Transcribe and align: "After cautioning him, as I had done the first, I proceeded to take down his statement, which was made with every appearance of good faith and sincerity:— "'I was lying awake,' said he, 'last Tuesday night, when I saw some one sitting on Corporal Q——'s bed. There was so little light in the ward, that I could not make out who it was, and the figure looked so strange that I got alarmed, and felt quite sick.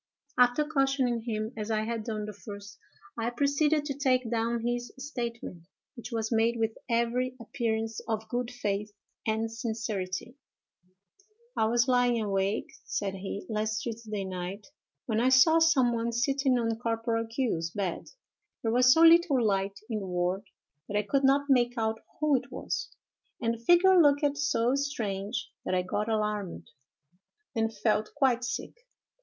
"After 0.35 0.65
cautioning 0.65 1.25
him, 1.27 1.53
as 1.55 1.69
I 1.69 1.83
had 1.83 2.03
done 2.03 2.25
the 2.25 2.33
first, 2.33 2.79
I 3.19 3.29
proceeded 3.29 3.85
to 3.85 3.93
take 3.93 4.31
down 4.31 4.65
his 4.65 4.91
statement, 4.97 5.67
which 5.93 6.11
was 6.11 6.31
made 6.31 6.57
with 6.57 6.75
every 6.89 7.35
appearance 7.39 7.99
of 8.07 8.27
good 8.27 8.49
faith 8.49 8.91
and 9.27 9.51
sincerity:— 9.51 10.37
"'I 11.55 11.65
was 11.65 11.87
lying 11.87 12.19
awake,' 12.19 12.73
said 12.83 13.13
he, 13.13 13.45
'last 13.47 13.83
Tuesday 13.83 14.25
night, 14.25 14.65
when 15.05 15.19
I 15.19 15.29
saw 15.29 15.59
some 15.59 15.93
one 15.93 16.11
sitting 16.11 16.57
on 16.57 16.79
Corporal 16.79 17.27
Q——'s 17.27 17.69
bed. 17.69 18.09
There 18.63 18.71
was 18.71 18.91
so 18.91 19.01
little 19.01 19.45
light 19.45 19.81
in 19.87 19.99
the 19.99 20.07
ward, 20.07 20.49
that 20.89 20.97
I 20.97 21.03
could 21.03 21.23
not 21.23 21.45
make 21.47 21.77
out 21.77 21.99
who 22.19 22.35
it 22.37 22.51
was, 22.51 22.89
and 23.39 23.53
the 23.53 23.63
figure 23.63 24.01
looked 24.01 24.35
so 24.39 24.73
strange 24.73 25.51
that 25.63 25.75
I 25.75 25.83
got 25.83 26.09
alarmed, 26.09 26.71
and 27.55 27.71
felt 27.71 28.15
quite 28.15 28.43
sick. 28.43 28.73